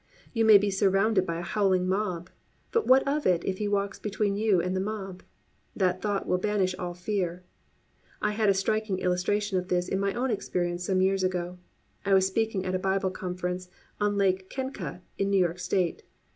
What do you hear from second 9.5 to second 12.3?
of this in my own experience some years ago. I was